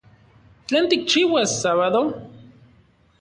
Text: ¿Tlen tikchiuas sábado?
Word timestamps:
¿Tlen 0.67 0.85
tikchiuas 0.89 1.51
sábado? 1.63 2.01